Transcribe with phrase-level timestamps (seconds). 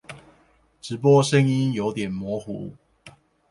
[0.81, 2.73] 直播聲音有點模糊